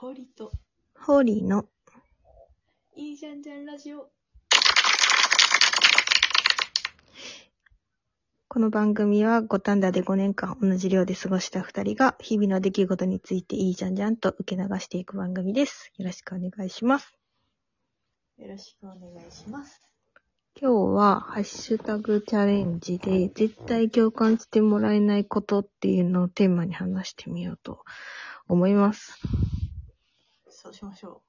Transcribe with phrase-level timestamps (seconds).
[0.00, 0.52] ほりと、
[0.96, 1.64] ホーリーの
[2.94, 4.08] いいじゃんじゃんラジオ。
[8.46, 15.90] この番組は五反田で5年間同じ寮で過ごした二人が日々の出来事についていいじゃんじゃんと受け流していく番組です。
[15.98, 17.18] よろしくお願いします。
[18.36, 19.82] よろしくお願いします。
[20.60, 27.80] 今日はハッシュタグチャレンジで絶対共感してもらえないことっていうのをテーマに話してみようと
[28.46, 29.18] 思います。
[30.60, 31.22] そうしましょ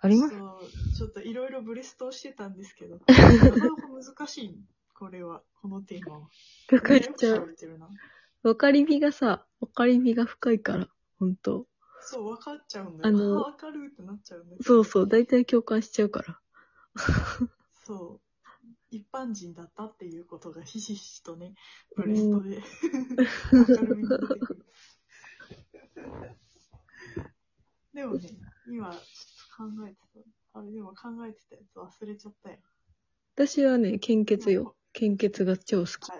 [0.00, 0.10] あう。
[0.10, 0.34] ります？
[0.34, 4.60] そう、ちょっといろいろブレストをしてたんですけど、なかなか難しい。
[4.94, 6.20] これは、このテーマは。
[6.70, 7.56] わかっちゃう。
[8.44, 11.66] わかりみがさ、わかりみが深いから、ほんと。
[12.00, 13.08] そう、分かっちゃうんだよ。
[13.08, 14.58] あのあ、分かるってなっちゃうんだよ。
[14.62, 16.38] そうそう、だいたい共感しちゃうから。
[17.84, 18.66] そう。
[18.90, 21.54] 一般人だったっていうことがひしひしとね、
[21.96, 22.62] ブレストで、
[23.52, 24.66] 明るみに出てくる。
[27.94, 28.20] でもね、
[28.68, 29.00] 今、ちょっ
[29.70, 29.96] と考えて
[30.52, 30.58] た。
[30.58, 32.58] あれ、でも考えてたやつ忘れちゃったよ。
[33.34, 34.76] 私はね、献血よ。
[34.92, 36.10] 献血が超好き。
[36.10, 36.16] は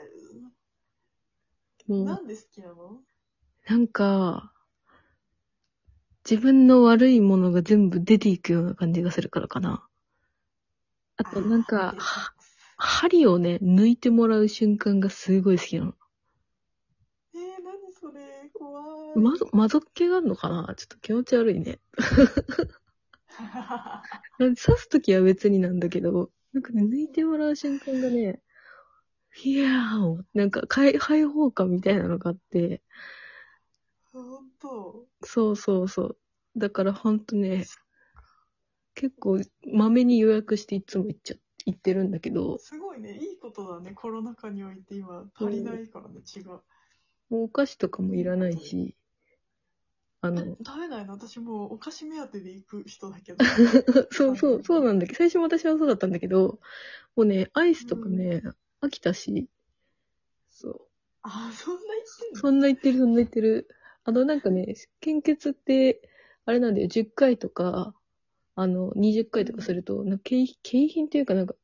[1.87, 3.01] もういなんで好きなの？
[3.69, 4.53] なんか、
[6.29, 9.87] 自分の悪いものが全部出ていくような感じがするからかな。
[11.17, 11.95] あと、なんか、
[12.77, 15.95] 針をね、抜いてもらう瞬間がすごい好きなの。
[17.35, 18.42] えー、何それ？
[18.63, 19.19] 怖い。
[19.19, 20.75] まぞ、まぞっ気があるのかな？
[20.77, 21.81] ちょっと気持ち悪いね。
[24.39, 28.41] 刺すときは別になんだけど、なんかね、抜いてもらう瞬間がね、
[29.45, 32.83] いやー、なんか開開放感みたいなのがあって、
[34.13, 35.07] ほんと。
[35.25, 36.19] そうそうそう。
[36.57, 37.65] だからほんとね、
[38.95, 39.41] 結構、
[39.73, 43.93] まめに予約していつも行っちゃ、行ってるんだけど、すごいね、いいことだね。
[43.93, 46.61] コロナ禍において今、足りないからね、違う。
[47.33, 48.95] お菓子とかもいらないし、
[50.21, 51.15] あえの、食べないの？
[51.15, 53.45] 私もうお菓子目当てで行く人だけど。
[54.13, 56.61] そうそう、そうなんだけど、最初も私はそうだったんだけど、
[57.17, 58.43] もうね、アイスとかね、
[58.81, 59.49] 飽きたし、
[60.51, 60.81] そう。
[61.23, 62.41] あ、そんな言ってんの？
[62.41, 63.69] そんな言ってる、そんな言ってる。
[64.05, 66.09] あの、なんかね、献血って、
[66.45, 67.95] あれなんだよ、10回とか、
[68.55, 71.55] あの、20回とかすると、なんか景品、景品っていうかなんか、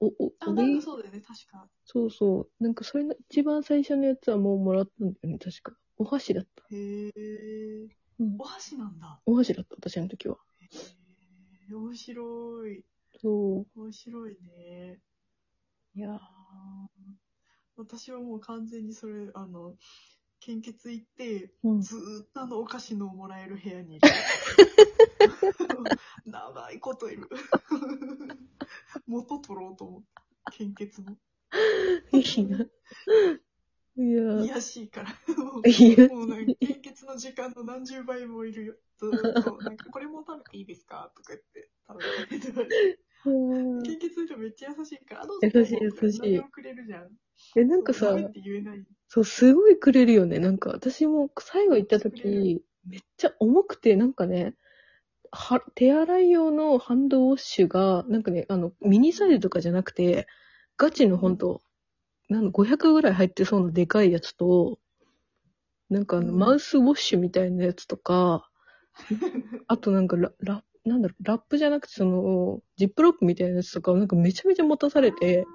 [0.00, 1.68] お、お、あ、なんかそうだよね、確か。
[1.84, 2.64] そうそう。
[2.64, 5.76] なんかそれの一番最初のやつはもうもらったんだよね、確か。
[5.98, 6.64] お箸だった。
[6.74, 7.10] へえ。
[8.18, 8.44] うんお。
[8.44, 9.20] 箸なんだ。
[9.26, 10.38] お箸だった、私の時は。
[10.60, 10.68] へ
[11.70, 12.84] え、面白い。
[13.20, 15.00] そ面白いね。
[15.94, 15.98] う。
[15.98, 16.18] いや
[17.76, 19.74] 私はもう完全にそれ、あの、
[20.40, 21.80] 献血行って、うん。
[21.82, 24.06] ずーっとあのお菓子のもらえる部屋にいる。
[26.26, 27.28] 長いこといる。
[29.10, 30.08] 元取ろうと思って。
[30.56, 31.16] 献血も。
[32.12, 32.66] いいな。
[33.96, 35.10] いや癒やしいから。
[35.36, 38.74] もうもうなんか献血の時間の何十倍もいるよ。
[38.98, 41.12] ずーっと、 なんかこれも食べていいですか？
[41.16, 41.98] とか言って食
[42.30, 42.98] べてくれて。
[43.84, 47.10] 献血の人めっちゃ優しいから、あどうぞ優しい優しい何でもくれるじゃん。
[47.56, 48.86] え、なんかさそう、ダメって言えない。
[49.08, 50.38] そう、すごいくれるよね。
[50.38, 54.56] なんか、私も最後行った時、めっちゃ重くて、なんかね、
[55.32, 60.26] は、手洗い用のハンドウォッシュが、なんかね、あの、ミニサイズとかじゃなくて、
[60.76, 61.62] ガチのほんと、
[62.28, 64.78] なんだ、500ぐらい入ってそうなでかいやつと、
[65.88, 66.38] なんかあの、うん。
[66.38, 68.48] マウスウォッシュみたいなやつとか、
[69.66, 75.46] あとなんかラ、ラ、なんだろう、ラップじゃなくて、その、ジップロックみたいなやつとかをなんかめちゃめちゃ持たされて、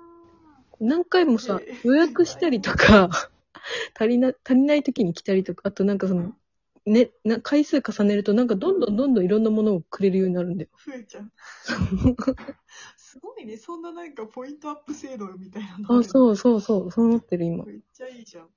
[0.80, 3.10] 何回もさえー、予約したりとか、
[3.98, 6.34] 足りな、足りない時に来たりとか、あとなんかその、
[6.86, 10.70] ね、な回数重ねるとなんかどんどんどんどんいろんなものをくれるようになるんだよ。
[10.86, 11.32] 増えちゃう。
[12.96, 13.58] すごいね。
[13.58, 16.04] そんななんかポイントアップ制度みたいなのあ、う。
[16.04, 17.66] そうそうそう、そう思ってる今。
[17.66, 18.50] めっちゃいいじゃん。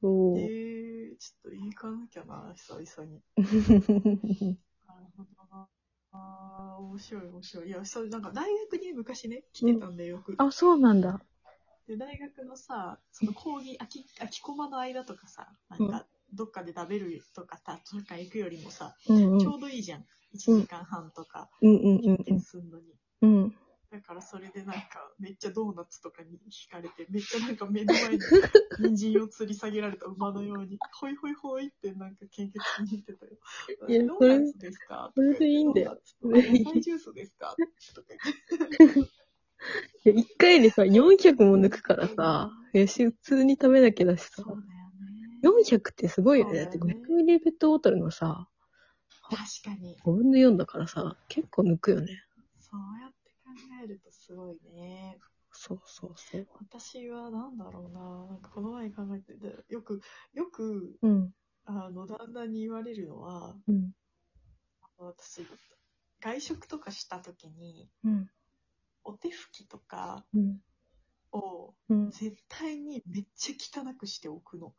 [0.00, 0.38] そう。
[0.38, 3.20] えー、ちょっと言いかなきゃな、久々に。
[4.86, 5.68] なるほどな。
[6.12, 7.68] あー、面白い面白い。
[7.68, 10.34] いや、そう、なんか大学に昔ね、来てたんだよ、よく。
[10.38, 11.20] あ、そうなんだ。
[11.88, 19.38] で、大学のさ、その講義、空き、空きコマの間とかさ、なんか、どっかで食べるとかさ、図書館行くよりもさ、うんうん。
[19.38, 20.00] ちょうどいいじゃん。
[20.34, 22.94] 1時間半とか、うんうんうんすんのに。
[23.22, 23.34] うん。
[23.34, 23.54] うん。
[23.90, 28.18] だからそれでなんか、めっちゃドーナツとかに惹かれて、めっちゃなんか目の前に
[28.96, 33.32] 人参を吊り下げられた馬のように、ホイホイホイってなんか献血に行ってたよ。
[33.88, 35.12] いやドーナツですか？
[35.14, 36.00] それでいいんだよ。
[36.22, 37.54] 野菜ジュースですか？
[37.94, 38.08] とか
[38.80, 39.10] 言って。
[40.04, 44.56] いや一回でさ、400も抜くからさ、いやし、普通に食べなきゃだしさそう。
[44.56, 44.62] ね。
[45.42, 46.60] 400ってすごいよね。
[46.60, 48.48] だってそうだよね500ミリペットボトルのさ、
[49.28, 49.96] 確かに。
[50.04, 52.22] 5分の4だからさ、結構抜くよね。
[52.60, 53.50] そうやって考
[53.82, 55.18] えるとすごいね。
[55.52, 56.46] そうそうそう。
[56.60, 58.26] 私はなんだろうな。
[58.26, 60.00] なんかこの前考えてて、よく、
[60.32, 61.34] よく、うん。
[61.64, 63.92] あの、旦那に言われるのは、うん。
[64.98, 65.46] 私、
[66.20, 68.30] 外食とかした時に、うん。
[69.04, 70.58] お手拭きとかうん。
[71.32, 72.10] をうん。
[72.10, 74.74] 絶対にめっちゃ汚くしておくの。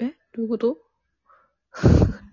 [0.00, 0.78] えどういうこと？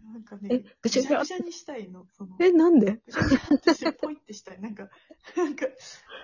[0.03, 2.07] なんかえね、ぐぐちゃぐちゃぐちゃにしたいの。
[2.11, 2.99] そのえ、なんで？
[3.05, 4.61] ぐちゃぐちゃってしてポイってしたい。
[4.61, 4.89] なんか、
[5.35, 5.67] なんか、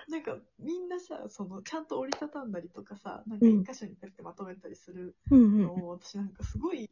[0.08, 6.90] なんかみんなさ、その、ちゃんと折りたたんだりとかさ、なんかうん一箇所にペってまとめたりするうんのを、私なんかすごい、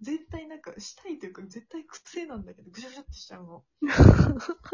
[0.00, 3.64] 絶対なんかしたいというか、絶対癖なんだけど、ぐちゃぐちゃってしちゃうの。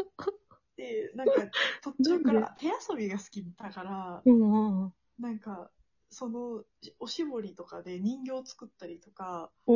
[0.77, 1.41] で、なんか
[1.81, 4.83] 途中から手遊びが好きだから、うん。
[4.83, 4.93] うん。
[5.19, 5.71] なんか、
[6.09, 6.63] その、
[6.99, 9.73] おしぼりとかで人形作ったりとか、お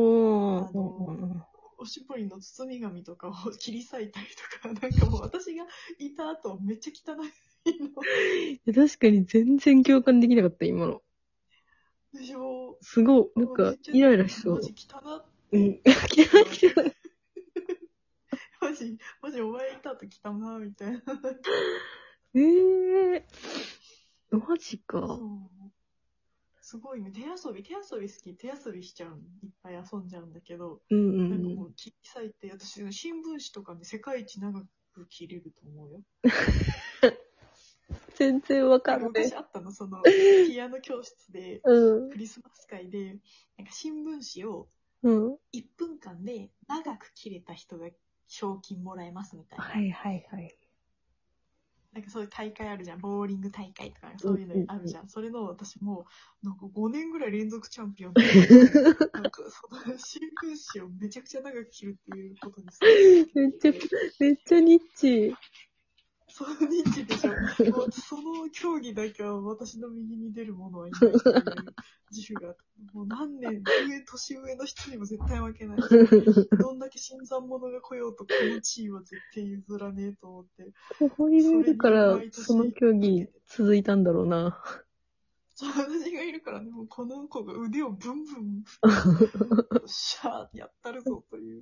[0.58, 1.60] あのー。
[1.81, 5.66] おしぼりの包み紙とかを切り裂いたりとか、 なんかもう私が
[5.98, 8.74] いた後めっちゃ汚いの。
[8.74, 11.02] 確かに全然共感できなかった、今の。
[12.14, 12.78] でしょ？
[12.81, 14.62] すごい、なんか、イライラしそうマ。
[14.62, 15.62] ジ汚っうん。
[15.62, 16.94] 汚い汚い。
[18.62, 21.00] マジ、マジお前いた後汚な、みたいな。
[22.36, 24.38] ええー。
[24.38, 25.20] マジか。
[26.69, 27.10] すごいね。
[27.12, 28.36] 手遊び、手遊び好き。
[28.36, 29.16] 手遊びしちゃうの。
[29.18, 34.62] いっぱい遊んじゃうんだけど、うんうなんかんもう切り裂いて、私、新聞紙とかね、世界一長
[34.94, 36.01] く切れると思うよ。
[38.13, 39.33] 全然わかんない昔。
[39.33, 40.04] あったの、その、
[40.45, 42.10] ピアノ教室で、うん。
[42.12, 43.19] クリスマス会で、
[43.57, 44.69] なんか新聞紙を
[45.01, 45.38] うん。
[45.54, 47.89] 1分間で長く切れた人が
[48.27, 49.66] 賞金もらえますみたいな。
[49.66, 50.56] はいはいはい。
[51.94, 53.00] なんかそういう大会あるじゃん。
[53.00, 55.09] ボーリング大会とか、そういうのあるじゃん。
[55.09, 56.06] それの私も
[56.44, 58.21] う、なんか5年ぐらい連続チャンピオンで、
[59.13, 62.80] なんかその新聞紙をめちゃくちゃ長く切るっていうことにす
[63.33, 63.71] めっちゃ、
[64.19, 65.36] めっちゃニッチ。
[66.30, 67.31] その認知でしょ。
[67.72, 71.46] もうその競技だけは私の右に出るものはいないっていう
[72.12, 72.56] 自負が、
[72.94, 75.90] もう何年、上、年上の人にも絶対負けないし、
[76.60, 80.72] どんだけ新参者が来ようとこの地位は絶対譲らねえと思って。
[81.00, 84.62] ここにいるから、その競技続いたんだろうな。
[85.62, 88.64] 私がいるからね、もうこの子が腕をブンブン、
[89.86, 91.62] シャーってやったるぞという。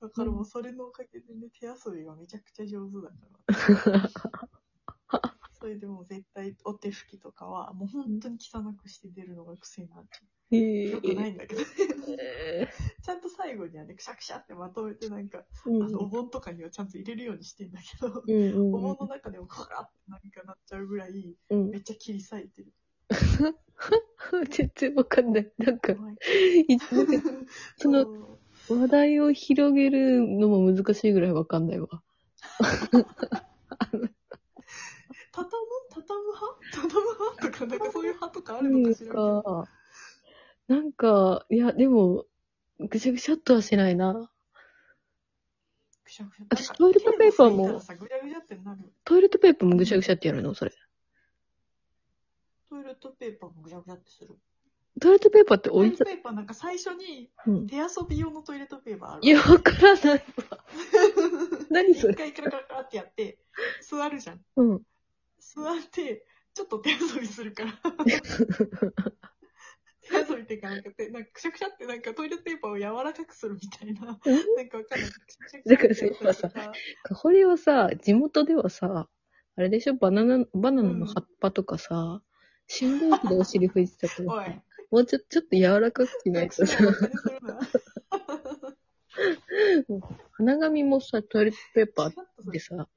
[0.00, 4.08] だからもうそれのおかげでね、手遊びがめちゃくちゃ上手だから。
[5.60, 10.90] それでもう絶対お手拭きとかは、もう本当に汚くして出るのが癖になっちゃへう。
[10.90, 11.62] よくないえんだけど、
[12.16, 12.68] え。
[13.02, 15.82] ちゃんと最後にはね、くしゃくしゃってまとめてなんか、うん。
[15.82, 21.70] あのお盆とかにはちゃんと入れるようにしてんだけど、うんうんお盆の中でもカラって何かなっちゃうぐらい、うん。
[21.70, 22.72] めっちゃ切り裂いてる。
[24.50, 25.52] 全然わかんない。
[25.58, 26.16] なんか、怖い。
[26.68, 27.12] いなんか
[27.76, 28.27] その
[28.68, 31.88] 話題を広げるのも難しいぐらいわかんないわ。
[32.60, 32.72] 畳
[34.02, 34.10] む
[35.90, 36.58] 畳む派？
[36.72, 37.48] 畳む派？
[37.48, 39.14] とか、なんかそういう派とかあるのかしら？
[39.14, 39.68] なんか、
[40.68, 42.26] なんか、いや、でも、
[42.78, 44.30] ぐちゃぐちゃっとはしないな。
[46.04, 46.44] ぐしゃぐしゃ。
[46.50, 47.80] 私トイレットペーパーも。
[49.04, 50.72] トイレットペーパーもぐちゃぐちゃってやるのそれ。
[52.68, 54.36] トイレットペーパーもぐちゃぐちゃってする。
[55.00, 57.66] トイレットペーパーってトイレットペーパーなんか最初にうん。
[57.66, 59.20] 手遊び用のトイレットペーパーある。
[59.22, 60.20] いや、わからないわ。
[61.70, 62.14] 何そ一れ。
[62.14, 63.38] 回カラカラカラってやって、
[63.82, 64.40] 座るじゃん。
[64.56, 64.82] うん。
[65.38, 67.72] 座って、ちょっと手遊びするから。
[70.00, 74.00] 手遊びっていうか、なんかて、なんかくしゃくしゃってなんかトイレットペーパーを柔らかくするみたいな。
[74.06, 74.16] なん
[74.68, 75.10] かわかんない。
[75.10, 79.08] くしゃくしゃだからさってやったりとかかほりはさ、地元ではさ、
[79.56, 82.22] あれでしょバナナ、バナナの葉っぱとかさ、
[82.66, 84.62] 新聞紙でお尻拭いてたからおいさ、。
[84.90, 86.64] もうちょ、ちょっと柔らかくしないと。
[86.64, 86.76] さ、
[90.32, 92.58] 花紙もさ、トイレットペーパーっとそれ。
[92.58, 92.88] でさ、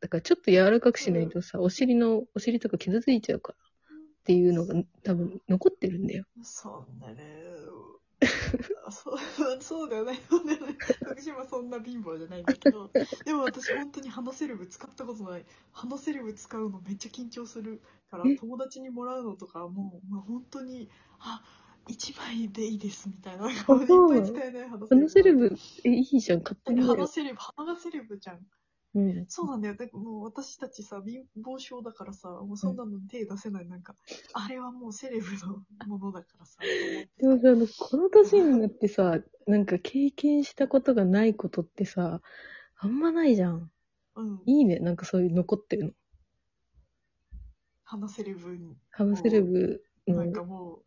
[0.00, 3.62] だからちょっと柔らかくしないとさ、お尻の、お尻とか傷ついちゃうからっ
[4.24, 6.24] ていうのが多分残ってるんだよ。
[6.42, 7.42] そんなね、
[8.90, 9.18] そう、
[9.60, 10.20] そうだよね。
[10.28, 10.44] そう
[11.36, 12.90] はそんな貧乏じゃないんだけど、
[13.24, 15.44] でも私本当に鼻セレブ使ったことない。
[15.72, 17.80] 鼻セレブ使うのめっちゃ緊張する
[18.10, 21.42] からえ、友達にもらうのとかもう、もう本当に、あ、
[21.88, 23.46] 一枚でいいですみたいな。
[23.46, 26.94] なんかもういっぱい使えない鼻このセレブ、え、いいじゃん、勝手にだよ。
[26.94, 28.46] 鼻セレブ、鼻がセレブじゃん。
[28.94, 29.26] うん。
[29.28, 29.74] そうなんだよ。
[29.74, 33.68] でもう私たちさ、貧乏症だからさ、もうそんなの手出せない。
[33.68, 33.96] なんか、
[34.32, 36.58] あれはもうセレブのものだからさ。
[37.18, 42.20] でもさ、あのこの年になってさ、なんか経験したことがないことってさ、
[42.76, 43.70] あんまないじゃん。
[44.16, 44.42] うん。
[44.46, 45.92] いいね、なんかそういう残ってるの。
[47.84, 50.82] 鼻セレブに、ハムセレブのなんかもう、い、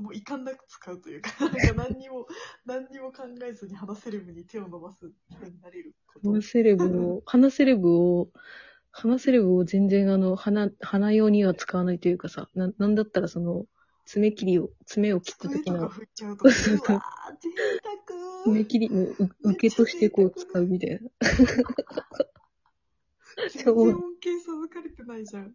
[0.00, 2.26] もういかんなく使うというか、 なんか何にも、
[2.64, 6.30] 何にも考えずに鼻セレブに手を伸ばす人になれること。
[6.30, 8.28] 花セレブを、花セレブを、
[8.92, 13.66] 花セレブを全然あの、花、花用には使わないというかさ、な、なんだったらその、
[14.06, 17.00] 爪切りを、爪を切った時の、拭いちゃうと、うわー、贅
[18.08, 21.10] 沢 目切りのう受けとしてこう使うみたいな。
[23.52, 25.54] 全然恩恵授かれてないじゃん。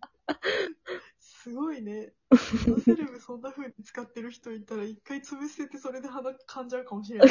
[1.45, 2.11] すごいね。
[2.65, 7.29] 花セレブそんな風に使ってる人いたら一回潰せてそれで鼻噛んじゃうかもしれない。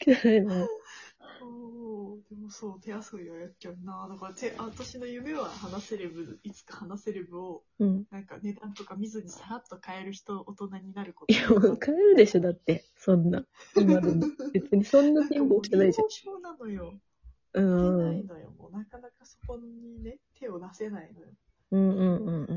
[0.00, 0.66] 汚いな。
[2.30, 4.08] でもそう、手遊びはやっちゃうな。
[4.08, 8.06] だから手、私の夢は花セレブ、いつか花セレブを、うん。
[8.10, 11.34] なんか値段とか見ずにさらっと買える人、大人になること。
[11.34, 12.86] いや、もう買えるでしょ、だって。
[12.96, 13.44] そんな。
[13.76, 14.26] 今でも。
[14.54, 16.08] 別にそんな貧乏じゃないじゃん。
[16.08, 16.94] 症なのよ。
[17.54, 17.98] う出ん。
[17.98, 18.50] ないのよ。
[18.58, 21.26] もうなかなかそこにね、手を出せないのよ。
[21.70, 22.54] うんうんうんう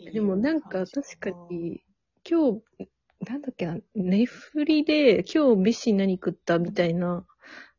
[0.00, 0.12] ん。
[0.12, 1.82] でもなんか確かに、
[2.28, 2.62] 今日、
[3.20, 7.26] なんだっけな、ネフリで今日飯何食ったみたいな、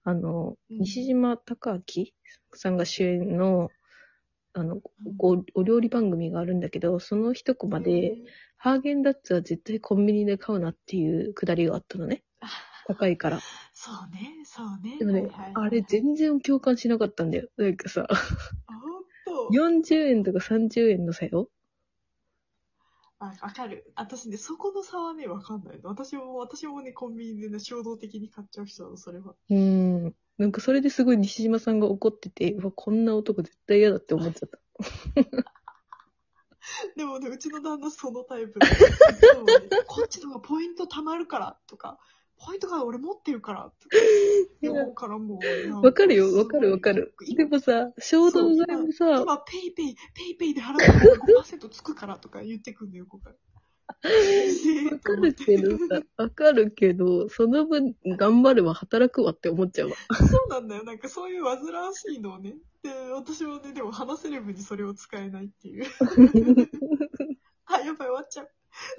[0.03, 2.05] あの、うん西島隆明
[2.53, 3.69] さんが主演の、
[4.53, 4.81] あの、
[5.19, 8.25] おお料理番組があるんだけど、その一コマで、うん
[8.61, 12.23] ハーゲンダッツは絶対コンビニで買うなっていうくだりがあったのね。
[12.89, 13.39] 高いから。
[13.71, 14.97] そうね、そうね。
[14.97, 17.47] でもね、はいはいはいあれ全然共感しなかったんだよ。
[17.55, 18.15] なんかさ、あ
[18.73, 21.49] ほんと？40円とか30円の差よ。
[23.19, 23.91] あ、わかる。
[23.95, 25.89] 私ね、そこの差はね、わかんないの。
[25.89, 29.35] 私も、私もね、コンビニでね、衝動的に買っちゃう人なの、それは。
[29.49, 29.57] うー
[30.07, 30.15] ん。
[30.37, 34.59] なんかそれですごい西島さんが怒ってて、うわ、こんな男絶対嫌だって思っちゃった。
[36.95, 38.67] でもね、うちの旦那そのタイプで、
[39.33, 41.99] そうねこっちの方がポイント貯まるから、とか、
[42.45, 43.71] ポイントが俺持ってるから、
[44.63, 45.85] とか、うからもう。
[45.85, 47.13] わかるよ、わかるわかる。
[47.35, 53.35] でもさ、衝動買いもさ、今、ペイペイ、ペイペイで払った方が5%つくからとか言ってくんのよ、ここから。
[54.91, 59.95] わかるけどさ、わかるけど、その分頑張れば働くわって思っちゃうわ。
[60.15, 60.83] そうなんだよ。
[60.83, 62.55] なんかそういう煩わしいのをね。
[62.83, 65.85] で、私もね、でも話せレブにそれを使えないっていう。
[67.65, 68.49] あ、やばい、終わっちゃう。